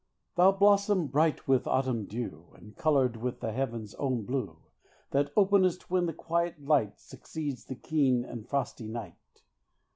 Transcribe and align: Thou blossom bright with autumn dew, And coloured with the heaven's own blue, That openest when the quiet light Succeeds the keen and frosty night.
Thou 0.35 0.51
blossom 0.53 1.05
bright 1.05 1.47
with 1.47 1.67
autumn 1.67 2.05
dew, 2.07 2.47
And 2.55 2.75
coloured 2.75 3.17
with 3.17 3.39
the 3.39 3.51
heaven's 3.51 3.93
own 3.99 4.23
blue, 4.25 4.57
That 5.11 5.31
openest 5.37 5.91
when 5.91 6.07
the 6.07 6.11
quiet 6.13 6.59
light 6.65 6.99
Succeeds 6.99 7.65
the 7.65 7.75
keen 7.75 8.25
and 8.25 8.49
frosty 8.49 8.87
night. 8.87 9.43